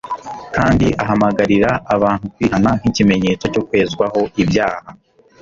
[0.55, 2.69] kandi ahamagarira abantu kwihana.
[2.79, 4.89] Nk'ikimenyetso cyo kwezwaho ibyaha